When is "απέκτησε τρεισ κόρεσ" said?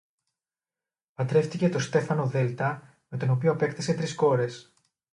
3.55-4.73